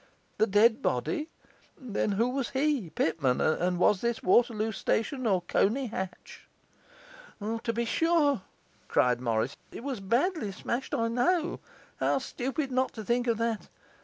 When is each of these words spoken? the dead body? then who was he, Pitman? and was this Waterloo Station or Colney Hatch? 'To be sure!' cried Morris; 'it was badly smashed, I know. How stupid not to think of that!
the 0.39 0.47
dead 0.47 0.81
body? 0.81 1.29
then 1.77 2.13
who 2.13 2.27
was 2.29 2.49
he, 2.49 2.89
Pitman? 2.89 3.39
and 3.39 3.77
was 3.77 4.01
this 4.01 4.23
Waterloo 4.23 4.71
Station 4.71 5.27
or 5.27 5.41
Colney 5.43 5.85
Hatch? 5.91 6.49
'To 7.39 7.71
be 7.71 7.85
sure!' 7.85 8.41
cried 8.87 9.21
Morris; 9.21 9.55
'it 9.71 9.83
was 9.83 9.99
badly 9.99 10.51
smashed, 10.51 10.95
I 10.95 11.07
know. 11.07 11.59
How 11.99 12.17
stupid 12.17 12.71
not 12.71 12.93
to 12.93 13.03
think 13.05 13.27
of 13.27 13.37
that! 13.37 13.69